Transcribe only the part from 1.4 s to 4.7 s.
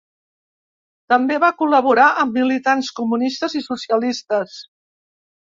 va col·laborar amb militants comunistes i socialistes.